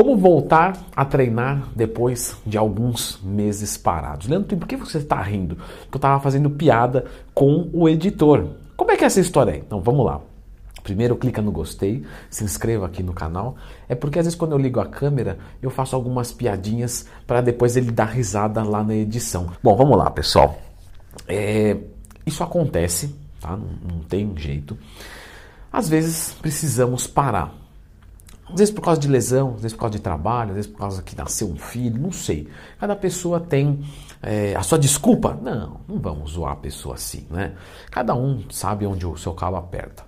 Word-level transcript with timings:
Como 0.00 0.16
voltar 0.16 0.78
a 0.96 1.04
treinar 1.04 1.68
depois 1.76 2.34
de 2.46 2.56
alguns 2.56 3.20
meses 3.22 3.76
parados? 3.76 4.28
Leandro, 4.28 4.56
por 4.56 4.66
que 4.66 4.74
você 4.74 4.96
está 4.96 5.20
rindo? 5.20 5.56
Porque 5.56 5.96
eu 5.96 5.98
estava 5.98 6.18
fazendo 6.22 6.48
piada 6.48 7.04
com 7.34 7.68
o 7.70 7.86
editor. 7.86 8.46
Como 8.78 8.90
é 8.90 8.96
que 8.96 9.04
é 9.04 9.06
essa 9.06 9.20
história 9.20 9.52
aí? 9.52 9.58
Então 9.58 9.82
vamos 9.82 10.06
lá. 10.06 10.22
Primeiro 10.82 11.16
clica 11.16 11.42
no 11.42 11.52
gostei, 11.52 12.02
se 12.30 12.42
inscreva 12.42 12.86
aqui 12.86 13.02
no 13.02 13.12
canal. 13.12 13.56
É 13.90 13.94
porque 13.94 14.18
às 14.18 14.24
vezes 14.24 14.38
quando 14.38 14.52
eu 14.52 14.58
ligo 14.58 14.80
a 14.80 14.86
câmera, 14.86 15.36
eu 15.60 15.68
faço 15.68 15.94
algumas 15.94 16.32
piadinhas 16.32 17.04
para 17.26 17.42
depois 17.42 17.76
ele 17.76 17.90
dar 17.90 18.06
risada 18.06 18.62
lá 18.62 18.82
na 18.82 18.94
edição. 18.94 19.52
Bom, 19.62 19.76
vamos 19.76 19.98
lá, 19.98 20.08
pessoal. 20.08 20.58
É, 21.28 21.76
isso 22.24 22.42
acontece, 22.42 23.14
tá? 23.38 23.50
Não, 23.54 23.68
não 23.96 23.98
tem 23.98 24.34
jeito. 24.34 24.78
Às 25.70 25.90
vezes 25.90 26.32
precisamos 26.40 27.06
parar. 27.06 27.59
Às 28.52 28.58
vezes 28.58 28.74
por 28.74 28.82
causa 28.82 29.00
de 29.00 29.08
lesão, 29.08 29.54
às 29.54 29.62
vezes 29.62 29.72
por 29.72 29.80
causa 29.80 29.96
de 29.96 30.02
trabalho, 30.02 30.50
às 30.50 30.56
vezes 30.56 30.70
por 30.70 30.78
causa 30.78 31.02
que 31.02 31.16
nasceu 31.16 31.48
um 31.48 31.56
filho, 31.56 32.00
não 32.00 32.12
sei. 32.12 32.48
Cada 32.78 32.96
pessoa 32.96 33.40
tem 33.40 33.80
é, 34.22 34.54
a 34.54 34.62
sua 34.62 34.78
desculpa. 34.78 35.38
Não, 35.40 35.80
não 35.88 35.98
vamos 35.98 36.32
zoar 36.32 36.52
a 36.52 36.56
pessoa 36.56 36.94
assim, 36.94 37.26
né? 37.30 37.52
Cada 37.90 38.14
um 38.14 38.42
sabe 38.50 38.86
onde 38.86 39.06
o 39.06 39.16
seu 39.16 39.32
calo 39.32 39.56
aperta. 39.56 40.04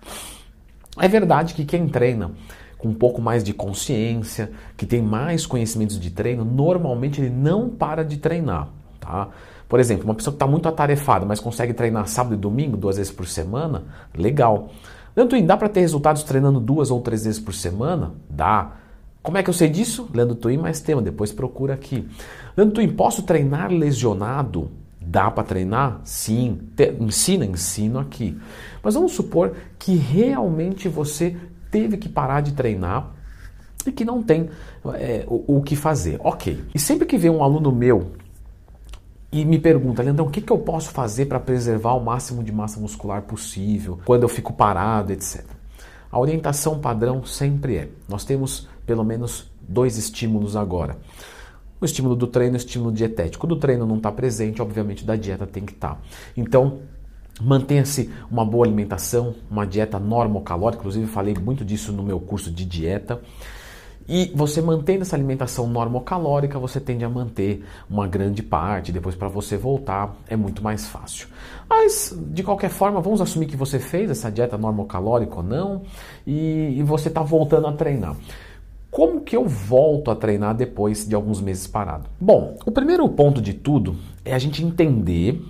É 0.98 1.08
verdade 1.08 1.54
que 1.54 1.64
quem 1.64 1.88
treina 1.88 2.32
com 2.76 2.88
um 2.88 2.94
pouco 2.94 3.22
mais 3.22 3.44
de 3.44 3.54
consciência, 3.54 4.50
que 4.76 4.84
tem 4.84 5.00
mais 5.00 5.46
conhecimentos 5.46 5.98
de 5.98 6.10
treino, 6.10 6.44
normalmente 6.44 7.20
ele 7.20 7.30
não 7.30 7.70
para 7.70 8.04
de 8.04 8.16
treinar, 8.16 8.68
tá? 8.98 9.28
Por 9.68 9.80
exemplo, 9.80 10.04
uma 10.04 10.14
pessoa 10.14 10.32
que 10.32 10.36
está 10.36 10.46
muito 10.46 10.68
atarefada, 10.68 11.24
mas 11.24 11.40
consegue 11.40 11.72
treinar 11.72 12.06
sábado 12.08 12.34
e 12.34 12.36
domingo, 12.36 12.76
duas 12.76 12.96
vezes 12.96 13.10
por 13.10 13.26
semana, 13.26 13.84
legal. 14.14 14.68
Leandro 15.14 15.36
Twin, 15.36 15.44
dá 15.44 15.56
para 15.56 15.68
ter 15.68 15.80
resultados 15.80 16.22
treinando 16.22 16.58
duas 16.58 16.90
ou 16.90 17.00
três 17.00 17.24
vezes 17.24 17.38
por 17.40 17.52
semana? 17.52 18.12
Dá. 18.30 18.72
Como 19.22 19.36
é 19.36 19.42
que 19.42 19.50
eu 19.50 19.54
sei 19.54 19.68
disso? 19.68 20.08
Leandro 20.12 20.34
Twin 20.34 20.56
mais 20.56 20.80
tema, 20.80 21.02
depois 21.02 21.32
procura 21.32 21.74
aqui. 21.74 22.08
Leandro 22.56 22.74
Twin, 22.74 22.88
posso 22.88 23.22
treinar 23.22 23.70
lesionado? 23.70 24.70
Dá 25.00 25.30
para 25.30 25.44
treinar? 25.44 26.00
Sim. 26.04 26.60
Te, 26.74 26.96
ensina, 26.98 27.44
ensino 27.44 27.98
aqui. 27.98 28.38
Mas 28.82 28.94
vamos 28.94 29.12
supor 29.12 29.54
que 29.78 29.94
realmente 29.94 30.88
você 30.88 31.36
teve 31.70 31.96
que 31.98 32.08
parar 32.08 32.40
de 32.40 32.52
treinar 32.52 33.10
e 33.86 33.92
que 33.92 34.04
não 34.04 34.22
tem 34.22 34.48
é, 34.94 35.24
o, 35.26 35.58
o 35.58 35.62
que 35.62 35.76
fazer. 35.76 36.18
Ok. 36.22 36.64
E 36.74 36.78
sempre 36.78 37.06
que 37.06 37.18
vem 37.18 37.30
um 37.30 37.42
aluno 37.42 37.70
meu 37.70 38.12
e 39.32 39.46
me 39.46 39.58
pergunta, 39.58 40.02
Leandrão, 40.02 40.26
o 40.26 40.30
que, 40.30 40.42
que 40.42 40.52
eu 40.52 40.58
posso 40.58 40.90
fazer 40.90 41.24
para 41.24 41.40
preservar 41.40 41.94
o 41.94 42.04
máximo 42.04 42.44
de 42.44 42.52
massa 42.52 42.78
muscular 42.78 43.22
possível 43.22 43.98
quando 44.04 44.24
eu 44.24 44.28
fico 44.28 44.52
parado, 44.52 45.10
etc. 45.10 45.42
A 46.10 46.20
orientação 46.20 46.78
padrão 46.78 47.24
sempre 47.24 47.76
é: 47.76 47.88
nós 48.06 48.26
temos 48.26 48.68
pelo 48.84 49.02
menos 49.02 49.50
dois 49.66 49.96
estímulos 49.96 50.54
agora. 50.54 50.98
O 51.80 51.84
estímulo 51.84 52.14
do 52.14 52.26
treino 52.26 52.56
e 52.56 52.58
o 52.58 52.58
estímulo 52.58 52.92
dietético. 52.92 53.46
O 53.46 53.48
do 53.48 53.56
treino 53.56 53.86
não 53.86 53.96
está 53.96 54.12
presente, 54.12 54.60
obviamente, 54.60 55.04
da 55.04 55.16
dieta 55.16 55.46
tem 55.46 55.64
que 55.64 55.72
estar. 55.72 55.94
Tá. 55.94 56.00
Então, 56.36 56.80
mantenha-se 57.40 58.12
uma 58.30 58.44
boa 58.44 58.66
alimentação, 58.66 59.34
uma 59.50 59.66
dieta 59.66 59.98
normocalórica. 59.98 60.80
Inclusive, 60.80 61.06
falei 61.06 61.34
muito 61.34 61.64
disso 61.64 61.90
no 61.90 62.02
meu 62.02 62.20
curso 62.20 62.50
de 62.52 62.66
dieta. 62.66 63.20
E 64.14 64.30
você 64.34 64.60
mantendo 64.60 65.00
essa 65.00 65.16
alimentação 65.16 65.66
normocalórica, 65.66 66.58
você 66.58 66.78
tende 66.78 67.02
a 67.02 67.08
manter 67.08 67.64
uma 67.88 68.06
grande 68.06 68.42
parte, 68.42 68.92
depois 68.92 69.14
para 69.14 69.26
você 69.26 69.56
voltar 69.56 70.14
é 70.28 70.36
muito 70.36 70.62
mais 70.62 70.86
fácil. 70.86 71.28
Mas, 71.66 72.14
de 72.26 72.42
qualquer 72.42 72.68
forma, 72.68 73.00
vamos 73.00 73.22
assumir 73.22 73.46
que 73.46 73.56
você 73.56 73.78
fez 73.78 74.10
essa 74.10 74.30
dieta 74.30 74.58
normocalórica 74.58 75.36
ou 75.36 75.42
não, 75.42 75.80
e, 76.26 76.74
e 76.76 76.82
você 76.82 77.08
está 77.08 77.22
voltando 77.22 77.66
a 77.66 77.72
treinar. 77.72 78.14
Como 78.90 79.22
que 79.22 79.34
eu 79.34 79.48
volto 79.48 80.10
a 80.10 80.14
treinar 80.14 80.54
depois 80.54 81.08
de 81.08 81.14
alguns 81.14 81.40
meses 81.40 81.66
parado? 81.66 82.04
Bom, 82.20 82.58
o 82.66 82.70
primeiro 82.70 83.08
ponto 83.08 83.40
de 83.40 83.54
tudo 83.54 83.96
é 84.26 84.34
a 84.34 84.38
gente 84.38 84.62
entender 84.62 85.42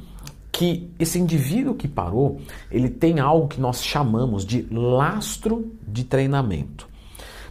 que 0.52 0.88
esse 1.00 1.18
indivíduo 1.18 1.74
que 1.74 1.88
parou, 1.88 2.40
ele 2.70 2.88
tem 2.88 3.18
algo 3.18 3.48
que 3.48 3.60
nós 3.60 3.82
chamamos 3.82 4.46
de 4.46 4.68
lastro 4.70 5.72
de 5.84 6.04
treinamento. 6.04 6.91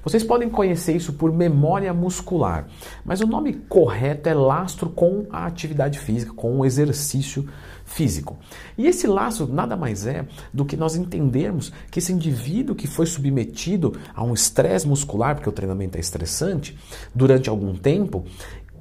Vocês 0.04 0.24
podem 0.24 0.50
conhecer 0.50 0.96
isso 0.96 1.14
por 1.14 1.32
memória 1.32 1.94
muscular, 1.94 2.68
mas 3.06 3.22
o 3.22 3.28
nome 3.28 3.54
correto 3.54 4.28
é 4.28 4.34
lastro 4.34 4.90
com 4.90 5.28
a 5.30 5.46
atividade 5.46 6.00
física, 6.00 6.34
com 6.34 6.60
o 6.60 6.66
exercício 6.66 7.48
físico. 7.86 8.38
E 8.78 8.88
esse 8.88 9.06
laço 9.06 9.48
nada 9.48 9.76
mais 9.76 10.08
é 10.08 10.26
do 10.52 10.66
que 10.66 10.76
nós 10.76 10.96
entendermos 10.96 11.72
que 11.92 12.00
esse 12.00 12.12
indivíduo 12.12 12.76
que 12.76 12.88
foi 12.88 13.06
submetido 13.06 13.94
a 14.16 14.24
um 14.24 14.34
estresse 14.34 14.88
muscular, 14.88 15.36
porque 15.36 15.50
o 15.50 15.54
treinamento 15.54 15.98
é 15.98 16.00
estressante, 16.00 16.78
durante 17.14 17.50
algum 17.50 17.76
tempo, 17.76 18.26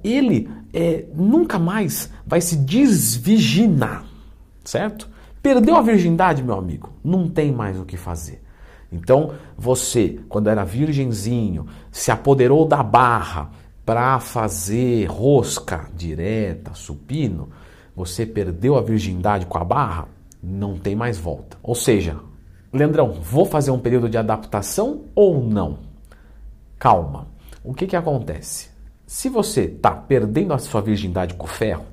ele 0.03 0.49
é, 0.73 1.05
nunca 1.15 1.59
mais 1.59 2.11
vai 2.27 2.41
se 2.41 2.57
desviginar, 2.57 4.07
certo? 4.65 5.09
Perdeu 5.43 5.77
a 5.77 5.83
virgindade, 5.83 6.43
meu 6.43 6.57
amigo, 6.57 6.91
não 7.05 7.29
tem 7.29 7.53
mais 7.53 7.79
o 7.79 7.85
que 7.85 7.97
fazer. 7.97 8.43
Então, 8.93 9.35
você, 9.57 10.19
quando 10.29 10.49
era 10.49 10.65
virgenzinho, 10.65 11.67
se 11.93 12.11
apoderou 12.11 12.67
da 12.67 12.83
barra 12.83 13.51
para 13.85 14.19
fazer 14.19 15.07
rosca 15.07 15.89
direta, 15.95 16.75
supino, 16.75 17.49
você 17.95 18.27
perdeu 18.27 18.77
a 18.77 18.83
virgindade 18.83 19.47
com 19.47 19.59
a 19.59 19.65
barra, 19.65 20.09
não 20.43 20.77
tem 20.77 20.95
mais 20.95 21.19
volta. 21.19 21.57
Ou 21.63 21.75
seja, 21.75 22.17
Leandrão, 22.73 23.13
vou 23.13 23.45
fazer 23.45 23.71
um 23.71 23.79
período 23.79 24.09
de 24.09 24.17
adaptação 24.17 25.03
ou 25.15 25.43
não? 25.43 25.79
Calma. 26.79 27.27
O 27.65 27.75
que, 27.75 27.87
que 27.87 27.97
acontece? 27.97 28.71
Se 29.07 29.29
você 29.29 29.63
está 29.63 29.91
perdendo 29.91 30.55
a 30.55 30.59
sua 30.59 30.81
virgindade 30.81 31.35
com 31.35 31.45
o 31.45 31.51
ferro, 31.51 31.85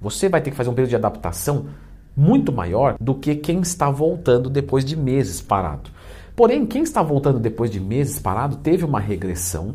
você 0.00 0.28
vai 0.28 0.40
ter 0.40 0.50
que 0.50 0.56
fazer 0.56 0.68
um 0.68 0.74
período 0.74 0.90
de 0.90 0.96
adaptação 0.96 1.66
muito 2.14 2.52
maior 2.52 2.96
do 3.00 3.14
que 3.14 3.34
quem 3.34 3.60
está 3.60 3.90
voltando 3.90 4.50
depois 4.50 4.84
de 4.84 4.96
meses 4.96 5.40
parado. 5.40 5.90
Porém, 6.38 6.64
quem 6.64 6.84
está 6.84 7.02
voltando 7.02 7.40
depois 7.40 7.68
de 7.68 7.80
meses 7.80 8.20
parado 8.20 8.58
teve 8.58 8.84
uma 8.84 9.00
regressão, 9.00 9.74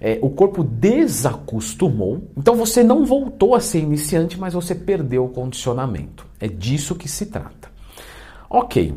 é, 0.00 0.20
o 0.22 0.30
corpo 0.30 0.62
desacostumou, 0.62 2.30
então 2.36 2.54
você 2.54 2.84
não 2.84 3.04
voltou 3.04 3.56
a 3.56 3.60
ser 3.60 3.80
iniciante, 3.80 4.38
mas 4.38 4.54
você 4.54 4.72
perdeu 4.72 5.24
o 5.24 5.28
condicionamento. 5.28 6.24
É 6.38 6.46
disso 6.46 6.94
que 6.94 7.08
se 7.08 7.26
trata. 7.26 7.72
Ok. 8.48 8.96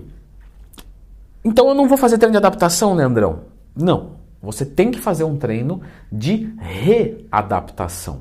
Então 1.43 1.69
eu 1.69 1.73
não 1.73 1.87
vou 1.87 1.97
fazer 1.97 2.19
treino 2.19 2.33
de 2.33 2.37
adaptação, 2.37 2.93
Leandrão? 2.93 3.39
Não. 3.75 4.11
Você 4.39 4.63
tem 4.63 4.91
que 4.91 4.99
fazer 4.99 5.23
um 5.23 5.35
treino 5.35 5.81
de 6.11 6.53
readaptação. 6.59 8.19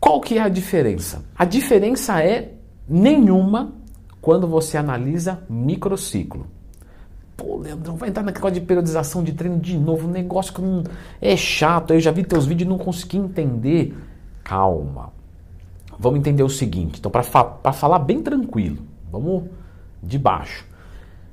Qual 0.00 0.18
que 0.22 0.38
é 0.38 0.40
a 0.40 0.48
diferença? 0.48 1.26
A 1.36 1.44
diferença 1.44 2.24
é 2.24 2.54
nenhuma 2.88 3.74
quando 4.22 4.48
você 4.48 4.78
analisa 4.78 5.42
microciclo. 5.46 6.56
Pô, 7.38 7.56
Leandrão, 7.56 7.96
vai 7.96 8.08
entrar 8.08 8.24
naquela 8.24 8.50
de 8.50 8.60
periodização 8.60 9.22
de 9.22 9.32
treino 9.32 9.60
de 9.60 9.78
novo, 9.78 10.08
um 10.08 10.10
negócio 10.10 10.52
que 10.52 10.60
não 10.60 10.82
é 11.20 11.36
chato, 11.36 11.94
eu 11.94 12.00
já 12.00 12.10
vi 12.10 12.24
teus 12.24 12.44
vídeos 12.44 12.66
e 12.66 12.68
não 12.68 12.76
consegui 12.76 13.16
entender. 13.16 13.96
Calma. 14.42 15.12
Vamos 15.96 16.18
entender 16.18 16.42
o 16.42 16.48
seguinte, 16.48 16.98
então 16.98 17.12
para 17.12 17.22
fa 17.22 17.44
falar 17.72 18.00
bem 18.00 18.20
tranquilo, 18.20 18.78
vamos 19.10 19.44
de 20.02 20.18
baixo. 20.18 20.66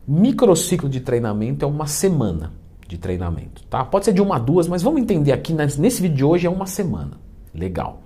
Microciclo 0.08 0.88
de 0.88 1.00
treinamento 1.00 1.66
é 1.66 1.68
uma 1.68 1.88
semana 1.88 2.54
de 2.88 3.00
treinamento, 3.00 3.64
tá? 3.64 3.84
Pode 3.84 4.06
ser 4.06 4.14
de 4.14 4.22
uma 4.22 4.36
a 4.36 4.40
duas, 4.40 4.68
mas 4.68 4.84
vamos 4.84 5.02
entender 5.02 5.32
aqui 5.32 5.54
nesse 5.54 6.04
vídeo 6.04 6.18
de 6.18 6.24
hoje 6.24 6.46
é 6.46 6.50
uma 6.52 6.68
semana. 6.68 7.20
Legal. 7.52 8.04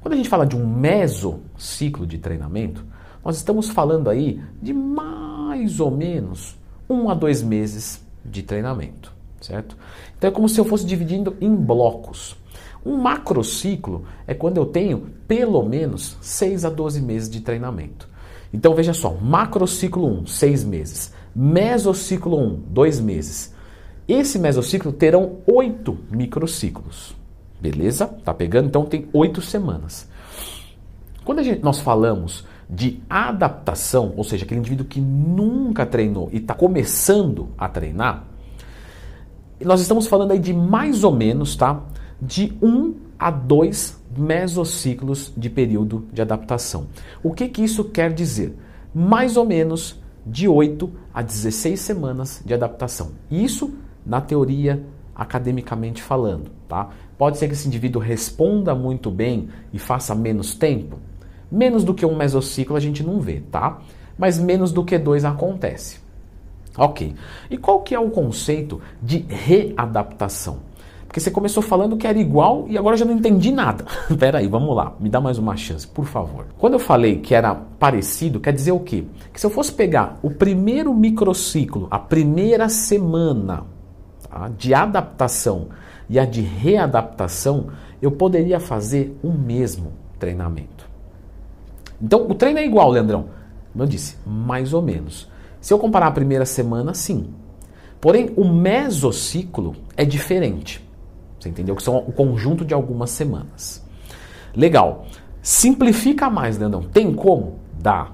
Quando 0.00 0.12
a 0.12 0.16
gente 0.16 0.28
fala 0.28 0.46
de 0.46 0.54
um 0.54 0.64
mesociclo 0.64 2.06
de 2.06 2.18
treinamento, 2.18 2.84
nós 3.24 3.36
estamos 3.36 3.68
falando 3.68 4.08
aí 4.08 4.40
de 4.62 4.72
mais 4.72 5.80
ou 5.80 5.90
menos 5.90 6.56
um 6.88 7.10
a 7.10 7.14
dois 7.14 7.42
meses 7.42 8.00
de 8.24 8.42
treinamento, 8.42 9.12
certo? 9.40 9.76
Então 10.16 10.28
é 10.28 10.32
como 10.32 10.48
se 10.48 10.58
eu 10.58 10.64
fosse 10.64 10.84
dividindo 10.86 11.36
em 11.40 11.54
blocos. 11.54 12.36
Um 12.84 12.96
macrociclo 12.96 14.04
é 14.26 14.34
quando 14.34 14.58
eu 14.58 14.66
tenho 14.66 15.08
pelo 15.26 15.62
menos 15.64 16.16
6 16.20 16.64
a 16.64 16.70
12 16.70 17.00
meses 17.00 17.28
de 17.28 17.40
treinamento. 17.40 18.08
Então 18.52 18.74
veja 18.74 18.94
só, 18.94 19.12
macrociclo 19.12 20.06
1, 20.20 20.26
6 20.26 20.64
meses. 20.64 21.12
Mesociclo 21.34 22.38
1, 22.38 22.62
2 22.68 23.00
meses. 23.00 23.54
Esse 24.06 24.38
mesociclo 24.38 24.92
terão 24.92 25.38
8 25.46 25.98
microciclos. 26.10 27.14
Beleza? 27.60 28.06
Tá 28.06 28.32
pegando? 28.32 28.68
Então 28.68 28.84
tem 28.84 29.08
8 29.12 29.42
semanas. 29.42 30.08
Quando 31.24 31.42
gente, 31.42 31.62
nós 31.62 31.80
falamos 31.80 32.44
de 32.68 33.00
adaptação, 33.08 34.12
ou 34.16 34.24
seja, 34.24 34.44
aquele 34.44 34.60
indivíduo 34.60 34.86
que 34.86 35.00
nunca 35.00 35.86
treinou 35.86 36.28
e 36.32 36.38
está 36.38 36.54
começando 36.54 37.48
a 37.56 37.68
treinar, 37.68 38.24
nós 39.64 39.80
estamos 39.80 40.06
falando 40.06 40.32
aí 40.32 40.38
de 40.38 40.52
mais 40.52 41.04
ou 41.04 41.12
menos, 41.12 41.56
tá? 41.56 41.80
De 42.20 42.56
um 42.60 42.94
a 43.18 43.30
dois 43.30 44.02
mesociclos 44.16 45.32
de 45.36 45.48
período 45.48 46.06
de 46.12 46.20
adaptação. 46.20 46.88
O 47.22 47.32
que, 47.32 47.48
que 47.48 47.62
isso 47.62 47.84
quer 47.84 48.12
dizer? 48.12 48.56
Mais 48.94 49.36
ou 49.36 49.44
menos 49.44 50.00
de 50.26 50.48
8 50.48 50.90
a 51.14 51.22
16 51.22 51.78
semanas 51.78 52.42
de 52.44 52.52
adaptação. 52.52 53.12
Isso 53.30 53.74
na 54.04 54.20
teoria 54.20 54.84
academicamente 55.14 56.02
falando, 56.02 56.50
tá? 56.68 56.90
Pode 57.16 57.38
ser 57.38 57.46
que 57.46 57.54
esse 57.54 57.66
indivíduo 57.66 58.02
responda 58.02 58.74
muito 58.74 59.10
bem 59.10 59.48
e 59.72 59.78
faça 59.78 60.14
menos 60.14 60.54
tempo. 60.54 60.98
Menos 61.50 61.84
do 61.84 61.94
que 61.94 62.04
um 62.04 62.16
mesociclo 62.16 62.76
a 62.76 62.80
gente 62.80 63.02
não 63.02 63.20
vê, 63.20 63.42
tá? 63.50 63.78
Mas 64.18 64.38
menos 64.38 64.72
do 64.72 64.84
que 64.84 64.98
dois 64.98 65.24
acontece. 65.24 66.00
Ok. 66.76 67.14
E 67.50 67.56
qual 67.56 67.80
que 67.80 67.94
é 67.94 68.00
o 68.00 68.10
conceito 68.10 68.80
de 69.02 69.24
readaptação? 69.28 70.58
Porque 71.16 71.20
você 71.20 71.30
começou 71.30 71.62
falando 71.62 71.96
que 71.96 72.06
era 72.06 72.18
igual 72.18 72.66
e 72.68 72.76
agora 72.76 72.94
eu 72.94 72.98
já 72.98 73.04
não 73.06 73.14
entendi 73.14 73.50
nada. 73.50 73.86
Pera 74.18 74.38
aí, 74.38 74.46
vamos 74.46 74.76
lá, 74.76 74.92
me 75.00 75.08
dá 75.08 75.18
mais 75.18 75.38
uma 75.38 75.56
chance, 75.56 75.86
por 75.86 76.04
favor. 76.04 76.46
Quando 76.58 76.74
eu 76.74 76.78
falei 76.78 77.20
que 77.20 77.34
era 77.34 77.54
parecido, 77.54 78.38
quer 78.38 78.52
dizer 78.52 78.72
o 78.72 78.80
quê? 78.80 79.04
Que 79.32 79.40
se 79.40 79.46
eu 79.46 79.50
fosse 79.50 79.72
pegar 79.72 80.18
o 80.22 80.30
primeiro 80.30 80.92
microciclo, 80.92 81.88
a 81.90 81.98
primeira 81.98 82.68
semana 82.68 83.64
tá, 84.28 84.50
de 84.58 84.74
adaptação 84.74 85.68
e 86.06 86.18
a 86.18 86.26
de 86.26 86.42
readaptação, 86.42 87.68
eu 88.02 88.10
poderia 88.10 88.60
fazer 88.60 89.18
o 89.22 89.32
mesmo 89.32 89.94
treinamento. 90.18 90.75
Então, 92.00 92.26
o 92.28 92.34
treino 92.34 92.58
é 92.58 92.66
igual, 92.66 92.90
Leandrão. 92.90 93.26
Como 93.72 93.84
eu 93.84 93.88
disse, 93.88 94.16
mais 94.26 94.72
ou 94.72 94.82
menos. 94.82 95.28
Se 95.60 95.72
eu 95.72 95.78
comparar 95.78 96.08
a 96.08 96.12
primeira 96.12 96.44
semana, 96.44 96.94
sim. 96.94 97.28
Porém, 98.00 98.32
o 98.36 98.44
mesociclo 98.44 99.74
é 99.96 100.04
diferente. 100.04 100.86
Você 101.38 101.48
entendeu? 101.48 101.74
Que 101.76 101.82
são 101.82 101.98
o 101.98 102.12
conjunto 102.12 102.64
de 102.64 102.74
algumas 102.74 103.10
semanas. 103.10 103.84
Legal. 104.54 105.06
Simplifica 105.42 106.30
mais, 106.30 106.58
Leandrão. 106.58 106.82
Tem 106.82 107.12
como? 107.14 107.58
Dá. 107.78 108.10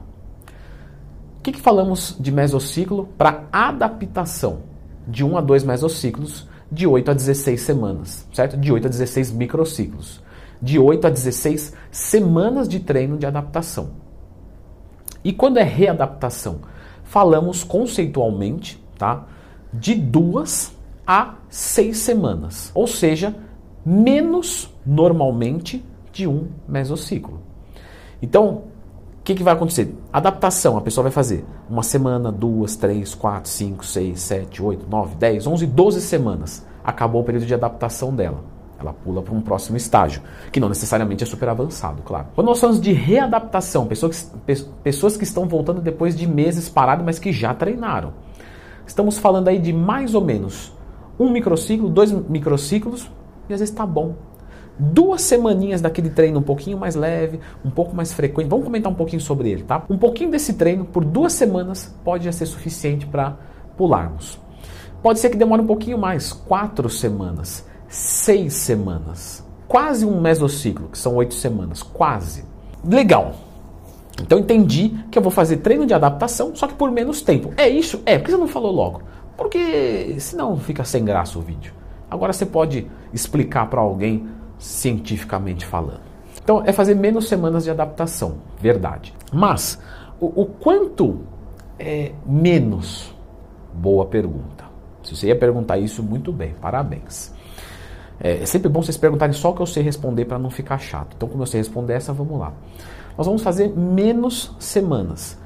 O 1.38 1.43
que, 1.43 1.52
que 1.52 1.61
falamos 1.61 2.17
de 2.20 2.31
mesociclo 2.31 3.08
para 3.19 3.44
adaptação? 3.50 4.61
De 5.06 5.25
1 5.25 5.37
a 5.37 5.40
2 5.40 5.64
mesociclos, 5.64 6.46
de 6.70 6.87
8 6.87 7.11
a 7.11 7.14
16 7.14 7.61
semanas, 7.61 8.29
certo? 8.32 8.56
De 8.56 8.73
8 8.73 8.87
a 8.87 8.90
16 8.90 9.32
microciclos. 9.32 10.23
De 10.62 10.79
8 10.79 11.09
a 11.09 11.11
16 11.11 11.75
semanas 11.91 12.69
de 12.69 12.79
treino 12.81 13.19
de 13.19 13.26
adaptação. 13.26 13.91
E 15.25 15.32
quando 15.32 15.59
é 15.59 15.62
readaptação? 15.62 16.61
Falamos 17.05 17.64
conceitualmente, 17.64 18.82
tá? 18.97 19.26
De 19.73 19.94
duas 19.94 20.73
a 21.06 21.35
seis 21.49 21.99
semanas, 21.99 22.70
ou 22.75 22.87
seja, 22.87 23.35
menos 23.85 24.73
normalmente 24.87 25.85
de 26.12 26.26
um 26.26 26.49
mesociclo. 26.69 27.41
Então, 28.20 28.62
o 29.19 29.25
que, 29.25 29.35
que, 29.35 29.43
vai 29.43 29.55
acontecer? 29.55 29.94
Adaptação, 30.12 30.76
a 30.76 30.81
pessoa 30.81 31.03
vai 31.03 31.12
fazer 31.12 31.44
uma 31.69 31.82
semana, 31.82 32.31
duas, 32.31 32.76
três, 32.76 33.15
quatro, 33.15 33.50
cinco, 33.50 33.85
seis, 33.85 34.20
sete, 34.20 34.62
oito, 34.62 34.87
nove, 34.88 35.15
dez, 35.17 35.47
onze, 35.47 35.67
doze 35.67 36.00
semanas. 36.00 36.67
Acabou 36.85 37.23
o 37.23 37.25
período 37.25 37.47
de 37.47 37.55
adaptação 37.55 38.15
dela. 38.15 38.51
Ela 38.82 38.93
pula 38.93 39.23
para 39.23 39.34
um 39.34 39.40
próximo 39.40 39.76
estágio, 39.76 40.23
que 40.50 40.61
não 40.61 40.69
necessariamente 40.69 41.25
é 41.25 41.26
super 41.26 41.49
avançado, 41.49 42.02
claro. 42.02 42.26
Quando 42.34 42.49
nós 42.49 42.61
falamos 42.61 42.81
de 42.81 42.93
readaptação, 42.93 43.87
pessoas, 43.87 44.32
pessoas 44.82 45.17
que 45.17 45.25
estão 45.25 45.46
voltando 45.46 45.81
depois 45.81 46.17
de 46.17 46.26
meses 46.26 46.69
parados, 46.69 47.05
mas 47.05 47.19
que 47.19 47.32
já 47.32 47.55
treinaram. 47.55 48.12
Estamos 48.87 49.19
falando 49.19 49.49
aí 49.49 49.58
de 49.58 49.73
mais 49.73 50.14
ou 50.14 50.23
menos 50.23 50.73
um 51.19 51.31
microciclo, 51.31 51.88
dois 51.88 52.11
microciclos, 52.11 53.11
e 53.49 53.55
às 53.55 53.61
vezes 53.61 53.73
está 53.73 53.87
bom. 53.87 54.14
Duas 54.79 55.23
semaninhas 55.23 55.81
daquele 55.81 56.11
treino 56.11 56.40
um 56.40 56.43
pouquinho 56.43 56.79
mais 56.79 56.94
leve, 56.94 57.38
um 57.64 57.70
pouco 57.70 57.94
mais 57.94 58.12
frequente. 58.12 58.49
Vamos 58.49 58.64
comentar 58.64 58.90
um 58.90 58.94
pouquinho 58.94 59.20
sobre 59.20 59.50
ele, 59.50 59.62
tá? 59.62 59.84
Um 59.88 59.99
pouquinho 59.99 60.31
desse 60.31 60.55
treino 60.55 60.84
por 60.84 61.05
duas 61.05 61.34
semanas 61.34 61.94
pode 62.02 62.25
já 62.25 62.32
ser 62.32 62.46
suficiente 62.46 63.06
para 63.06 63.37
pularmos. 63.76 64.40
Pode 65.02 65.19
ser 65.19 65.31
que 65.31 65.37
demore 65.37 65.62
um 65.62 65.67
pouquinho 65.67 65.99
mais, 65.99 66.32
quatro 66.32 66.88
semanas, 66.88 67.67
seis 67.93 68.55
semanas, 68.55 69.47
quase 69.69 70.06
um 70.06 70.19
mesociclo, 70.19 70.89
que 70.89 70.97
são 70.97 71.15
oito 71.17 71.35
semanas, 71.35 71.83
quase. 71.83 72.44
Legal. 72.83 73.35
Então 74.21 74.39
entendi 74.39 74.97
que 75.11 75.19
eu 75.19 75.23
vou 75.23 75.31
fazer 75.31 75.59
treino 75.59 75.85
de 75.85 75.93
adaptação, 75.93 76.56
só 76.56 76.67
que 76.67 76.75
por 76.75 76.91
menos 76.91 77.21
tempo. 77.21 77.53
É 77.56 77.69
isso? 77.69 78.03
É, 78.06 78.19
por 78.19 78.25
que 78.25 78.31
você 78.31 78.37
não 78.39 78.49
falou 78.49 78.73
logo? 78.73 79.03
Porque 79.37 80.17
senão 80.19 80.56
fica 80.56 80.85
sem 80.85 81.05
graça 81.05 81.39
o 81.39 81.43
vídeo. 81.43 81.75
Agora 82.11 82.33
você 82.33 82.47
pode 82.47 82.91
explicar 83.12 83.69
para 83.69 83.81
alguém 83.81 84.27
cientificamente 84.59 85.67
falando. 85.67 86.00
Então 86.43 86.62
é 86.65 86.73
fazer 86.73 86.94
menos 86.94 87.29
semanas 87.29 87.65
de 87.65 87.71
adaptação, 87.71 88.37
verdade. 88.59 89.15
Mas 89.31 89.79
o, 90.19 90.43
o 90.43 90.47
quanto 90.47 91.21
é 91.79 92.12
menos? 92.25 93.15
Boa 93.75 94.06
pergunta. 94.06 94.65
Se 95.03 95.15
você 95.15 95.29
ia 95.29 95.37
perguntar 95.37 95.79
isso, 95.79 96.03
muito 96.03 96.33
bem, 96.33 96.55
parabéns. 96.61 97.33
É, 98.20 98.43
é 98.43 98.47
sempre 98.47 98.69
bom 98.69 98.82
vocês 98.82 98.97
perguntarem 98.97 99.32
só 99.32 99.50
o 99.50 99.55
que 99.55 99.62
eu 99.62 99.67
sei 99.67 99.82
responder 99.82 100.25
para 100.25 100.38
não 100.38 100.50
ficar 100.50 100.79
chato. 100.79 101.14
Então, 101.17 101.29
como 101.29 101.43
eu 101.43 101.47
sei 101.47 101.61
responder 101.61 101.94
essa, 101.94 102.12
vamos 102.12 102.38
lá. 102.38 102.53
Nós 103.17 103.26
vamos 103.26 103.43
fazer 103.43 103.69
menos 103.76 104.55
semanas. 104.59 105.38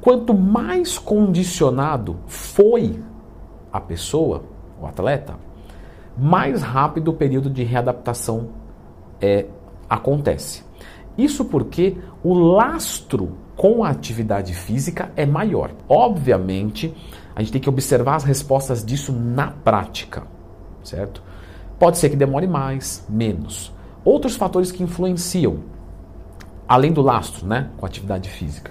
Quanto 0.00 0.34
mais 0.34 0.98
condicionado 0.98 2.16
foi 2.26 3.02
a 3.72 3.80
pessoa, 3.80 4.44
o 4.80 4.86
atleta, 4.86 5.34
mais 6.16 6.62
rápido 6.62 7.08
o 7.08 7.14
período 7.14 7.50
de 7.50 7.62
readaptação 7.62 8.50
é, 9.20 9.46
acontece. 9.88 10.64
Isso 11.16 11.44
porque 11.44 11.96
o 12.22 12.34
lastro 12.34 13.32
com 13.56 13.82
a 13.82 13.88
atividade 13.88 14.54
física 14.54 15.10
é 15.16 15.24
maior. 15.24 15.70
Obviamente, 15.88 16.94
a 17.34 17.40
gente 17.40 17.52
tem 17.52 17.60
que 17.60 17.68
observar 17.68 18.16
as 18.16 18.24
respostas 18.24 18.84
disso 18.84 19.12
na 19.12 19.50
prática, 19.50 20.24
certo? 20.82 21.22
Pode 21.78 21.98
ser 21.98 22.08
que 22.10 22.16
demore 22.16 22.46
mais, 22.46 23.04
menos. 23.08 23.72
Outros 24.04 24.36
fatores 24.36 24.72
que 24.72 24.82
influenciam, 24.82 25.58
além 26.66 26.92
do 26.92 27.02
lastro, 27.02 27.46
né, 27.46 27.70
com 27.76 27.84
atividade 27.84 28.30
física. 28.30 28.70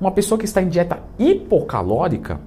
Uma 0.00 0.10
pessoa 0.10 0.38
que 0.38 0.46
está 0.46 0.62
em 0.62 0.68
dieta 0.68 1.00
hipocalórica, 1.18 2.40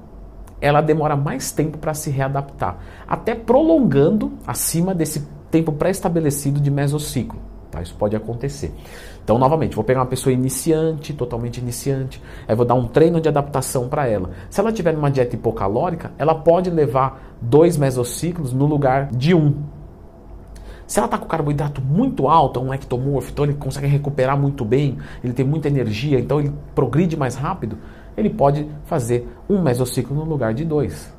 ela 0.60 0.82
demora 0.82 1.16
mais 1.16 1.52
tempo 1.52 1.78
para 1.78 1.94
se 1.94 2.10
readaptar, 2.10 2.78
até 3.08 3.36
prolongando 3.36 4.34
acima 4.48 4.96
desse 4.96 5.28
tempo 5.52 5.72
pré-estabelecido 5.72 6.60
de 6.60 6.72
mesociclo. 6.72 7.40
Tá? 7.70 7.82
Isso 7.82 7.96
pode 7.96 8.16
acontecer. 8.16 8.74
Então, 9.24 9.38
novamente, 9.38 9.76
vou 9.76 9.84
pegar 9.84 10.00
uma 10.00 10.06
pessoa 10.06 10.32
iniciante, 10.32 11.14
totalmente 11.14 11.58
iniciante, 11.58 12.22
aí 12.48 12.56
vou 12.56 12.66
dar 12.66 12.76
um 12.76 12.88
treino 12.88 13.20
de 13.20 13.28
adaptação 13.28 13.90
para 13.90 14.08
ela. 14.08 14.32
Se 14.50 14.60
ela 14.60 14.72
tiver 14.72 14.94
numa 14.94 15.12
dieta 15.12 15.36
hipocalórica, 15.36 16.12
ela 16.18 16.36
pode 16.36 16.70
levar 16.70 17.36
dois 17.42 17.78
mesociclos 17.78 18.54
no 18.54 18.66
lugar 18.66 19.10
de 19.12 19.34
um. 19.34 19.56
Se 20.94 21.00
ela 21.00 21.08
está 21.08 21.18
com 21.18 21.26
carboidrato 21.26 21.82
muito 21.82 22.28
alto, 22.28 22.60
um 22.60 22.72
ectomorfo, 22.72 23.32
então 23.32 23.46
ele 23.46 23.56
consegue 23.56 23.88
recuperar 23.88 24.40
muito 24.40 24.64
bem, 24.64 25.00
ele 25.24 25.34
tem 25.34 25.44
muita 25.44 25.68
energia, 25.68 26.20
então 26.20 26.40
ele 26.40 26.54
progride 26.76 27.18
mais 27.18 27.34
rápido, 27.34 27.80
ele 28.16 28.30
pode 28.30 28.70
fazer 28.86 29.28
um 29.50 29.60
mesociclo 29.60 30.16
no 30.16 30.24
lugar 30.24 30.54
de 30.54 30.64
dois. 30.64 31.12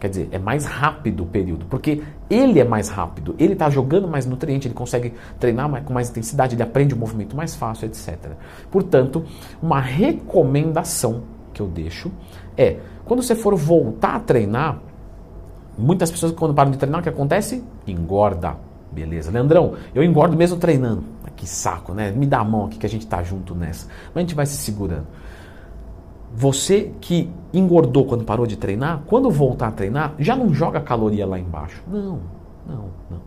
Quer 0.00 0.08
dizer, 0.08 0.28
é 0.32 0.40
mais 0.40 0.64
rápido 0.64 1.22
o 1.22 1.26
período, 1.26 1.66
porque 1.66 2.02
ele 2.28 2.58
é 2.58 2.64
mais 2.64 2.88
rápido, 2.88 3.36
ele 3.38 3.52
está 3.52 3.70
jogando 3.70 4.08
mais 4.08 4.26
nutriente, 4.26 4.66
ele 4.66 4.74
consegue 4.74 5.14
treinar 5.38 5.68
mais, 5.68 5.84
com 5.84 5.92
mais 5.92 6.10
intensidade, 6.10 6.56
ele 6.56 6.62
aprende 6.64 6.92
o 6.92 6.98
movimento 6.98 7.36
mais 7.36 7.54
fácil, 7.54 7.86
etc. 7.86 8.32
Portanto, 8.72 9.24
uma 9.62 9.78
recomendação 9.78 11.22
que 11.54 11.62
eu 11.62 11.68
deixo 11.68 12.10
é, 12.56 12.78
quando 13.04 13.22
você 13.22 13.36
for 13.36 13.54
voltar 13.54 14.16
a 14.16 14.18
treinar, 14.18 14.80
muitas 15.78 16.10
pessoas 16.10 16.32
quando 16.32 16.52
param 16.52 16.72
de 16.72 16.76
treinar, 16.76 16.98
o 16.98 17.02
que 17.04 17.08
acontece? 17.08 17.62
Engorda. 17.86 18.71
Beleza. 18.92 19.30
Leandrão, 19.30 19.74
eu 19.94 20.02
engordo 20.02 20.36
mesmo 20.36 20.58
treinando. 20.58 21.04
Que 21.36 21.48
saco, 21.48 21.92
né? 21.92 22.12
Me 22.12 22.24
dá 22.24 22.38
a 22.38 22.44
mão 22.44 22.66
aqui 22.66 22.78
que 22.78 22.86
a 22.86 22.88
gente 22.88 23.06
tá 23.06 23.22
junto 23.22 23.54
nessa. 23.54 23.88
Mas 24.08 24.16
a 24.16 24.20
gente 24.20 24.34
vai 24.34 24.46
se 24.46 24.56
segurando. 24.56 25.06
Você 26.34 26.92
que 27.00 27.28
engordou 27.52 28.06
quando 28.06 28.24
parou 28.24 28.46
de 28.46 28.56
treinar, 28.56 29.02
quando 29.06 29.28
voltar 29.30 29.68
a 29.68 29.72
treinar, 29.72 30.14
já 30.18 30.36
não 30.36 30.54
joga 30.54 30.80
caloria 30.80 31.26
lá 31.26 31.38
embaixo. 31.38 31.82
Não, 31.86 32.20
não, 32.66 32.90
não. 33.10 33.20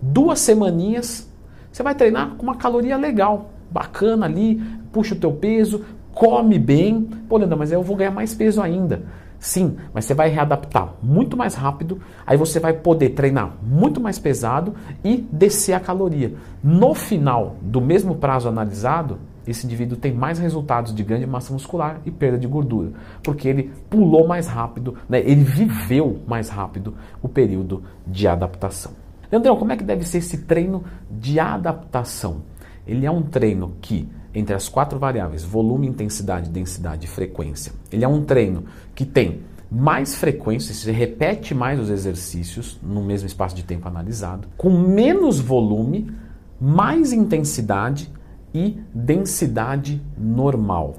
Duas 0.00 0.40
semaninhas, 0.40 1.30
você 1.70 1.82
vai 1.82 1.94
treinar 1.94 2.34
com 2.36 2.42
uma 2.42 2.56
caloria 2.56 2.96
legal, 2.96 3.50
bacana 3.70 4.26
ali, 4.26 4.60
puxa 4.90 5.14
o 5.14 5.18
teu 5.18 5.32
peso, 5.32 5.84
come 6.12 6.58
bem. 6.58 7.02
Pô, 7.28 7.36
Leandro, 7.36 7.58
mas 7.58 7.70
eu 7.70 7.82
vou 7.82 7.96
ganhar 7.96 8.10
mais 8.10 8.34
peso 8.34 8.60
ainda. 8.60 9.04
Sim, 9.42 9.76
mas 9.92 10.04
você 10.04 10.14
vai 10.14 10.28
readaptar 10.28 10.94
muito 11.02 11.36
mais 11.36 11.56
rápido, 11.56 12.00
aí 12.24 12.36
você 12.36 12.60
vai 12.60 12.74
poder 12.74 13.08
treinar 13.08 13.56
muito 13.60 14.00
mais 14.00 14.16
pesado 14.16 14.72
e 15.02 15.16
descer 15.32 15.72
a 15.72 15.80
caloria. 15.80 16.34
No 16.62 16.94
final 16.94 17.56
do 17.60 17.80
mesmo 17.80 18.14
prazo 18.14 18.48
analisado, 18.48 19.18
esse 19.44 19.66
indivíduo 19.66 19.98
tem 19.98 20.12
mais 20.12 20.38
resultados 20.38 20.94
de 20.94 21.02
ganho 21.02 21.22
de 21.22 21.26
massa 21.26 21.52
muscular 21.52 22.00
e 22.06 22.10
perda 22.12 22.38
de 22.38 22.46
gordura, 22.46 22.92
porque 23.20 23.48
ele 23.48 23.72
pulou 23.90 24.28
mais 24.28 24.46
rápido, 24.46 24.94
né? 25.08 25.18
ele 25.18 25.42
viveu 25.42 26.20
mais 26.24 26.48
rápido 26.48 26.94
o 27.20 27.28
período 27.28 27.82
de 28.06 28.28
adaptação. 28.28 28.92
Leandrão, 29.28 29.56
como 29.56 29.72
é 29.72 29.76
que 29.76 29.82
deve 29.82 30.04
ser 30.04 30.18
esse 30.18 30.38
treino 30.38 30.84
de 31.10 31.40
adaptação? 31.40 32.42
Ele 32.86 33.04
é 33.04 33.10
um 33.10 33.22
treino 33.22 33.74
que, 33.80 34.08
entre 34.34 34.54
as 34.54 34.68
quatro 34.68 34.98
variáveis, 34.98 35.44
volume, 35.44 35.86
intensidade, 35.86 36.50
densidade 36.50 37.06
e 37.06 37.08
frequência, 37.08 37.72
ele 37.90 38.04
é 38.04 38.08
um 38.08 38.24
treino 38.24 38.64
que 38.94 39.04
tem 39.04 39.42
mais 39.70 40.14
frequência, 40.14 40.74
você 40.74 40.92
repete 40.92 41.54
mais 41.54 41.80
os 41.80 41.88
exercícios 41.88 42.78
no 42.82 43.02
mesmo 43.02 43.26
espaço 43.26 43.56
de 43.56 43.62
tempo 43.62 43.88
analisado, 43.88 44.48
com 44.56 44.70
menos 44.70 45.40
volume, 45.40 46.12
mais 46.60 47.12
intensidade 47.12 48.10
e 48.52 48.78
densidade 48.94 50.02
normal. 50.16 50.96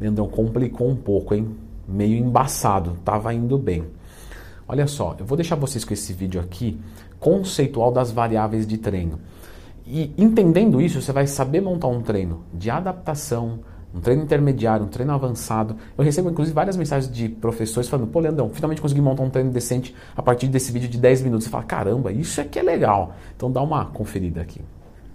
Leandrão, 0.00 0.28
complicou 0.28 0.88
um 0.88 0.96
pouco, 0.96 1.34
hein? 1.34 1.56
Meio 1.86 2.16
embaçado, 2.16 2.94
estava 2.98 3.32
indo 3.32 3.56
bem. 3.56 3.84
Olha 4.66 4.86
só, 4.86 5.16
eu 5.18 5.24
vou 5.24 5.36
deixar 5.36 5.54
vocês 5.54 5.84
com 5.84 5.94
esse 5.94 6.12
vídeo 6.12 6.40
aqui 6.40 6.78
conceitual 7.18 7.90
das 7.90 8.10
variáveis 8.10 8.66
de 8.66 8.76
treino. 8.76 9.18
E 9.90 10.12
entendendo 10.18 10.82
isso, 10.82 11.00
você 11.00 11.12
vai 11.12 11.26
saber 11.26 11.62
montar 11.62 11.88
um 11.88 12.02
treino 12.02 12.44
de 12.52 12.68
adaptação, 12.68 13.60
um 13.94 14.00
treino 14.00 14.22
intermediário, 14.22 14.84
um 14.84 14.88
treino 14.88 15.12
avançado. 15.12 15.76
Eu 15.96 16.04
recebo 16.04 16.28
inclusive 16.28 16.54
várias 16.54 16.76
mensagens 16.76 17.10
de 17.10 17.26
professores 17.26 17.88
falando: 17.88 18.06
pô, 18.06 18.20
Leandrão, 18.20 18.50
finalmente 18.50 18.82
consegui 18.82 19.00
montar 19.00 19.22
um 19.22 19.30
treino 19.30 19.50
decente 19.50 19.94
a 20.14 20.22
partir 20.22 20.46
desse 20.48 20.70
vídeo 20.70 20.90
de 20.90 20.98
10 20.98 21.22
minutos. 21.22 21.46
Você 21.46 21.50
fala: 21.50 21.64
caramba, 21.64 22.12
isso 22.12 22.38
aqui 22.38 22.58
é 22.58 22.62
legal. 22.62 23.14
Então 23.34 23.50
dá 23.50 23.62
uma 23.62 23.86
conferida 23.86 24.42
aqui. 24.42 24.60